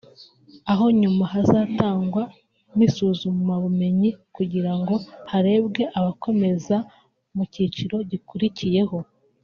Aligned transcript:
aho 0.71 0.85
nyuma 1.01 1.23
hazatangwa 1.33 2.23
n’isuzumabumenyi 2.77 4.09
kugira 4.35 4.71
ngo 4.79 4.95
harebwe 5.31 5.81
abakomeza 5.99 6.75
mu 7.35 7.43
cyiciro 7.51 7.95
gikurikiyeho 8.11 8.97